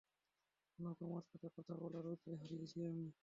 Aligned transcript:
শোনো, 0.69 0.91
তোমার 0.99 1.23
সাথে 1.29 1.47
কথা 1.57 1.73
বলার 1.81 2.03
রুচি 2.05 2.29
হারিয়েছি 2.33 2.77
আমি। 2.89 3.05